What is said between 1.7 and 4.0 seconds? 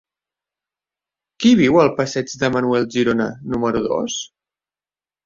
al passeig de Manuel Girona número